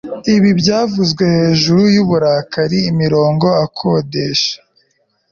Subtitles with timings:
[0.35, 4.55] Ibi byavuzwe hejuru yuburakari imirongo akodesha